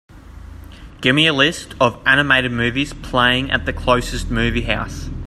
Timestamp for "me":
1.15-1.27